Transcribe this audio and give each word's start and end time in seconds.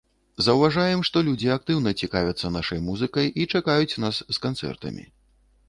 Заўважаем, 0.45 1.03
што 1.09 1.21
людзі 1.27 1.51
актыўна 1.57 1.93
цікавяцца 2.05 2.51
нашай 2.57 2.83
музыкай 2.87 3.31
і 3.45 3.49
чакаюць 3.57 3.99
нас 4.07 4.15
з 4.35 4.43
канцэртамі. 4.47 5.09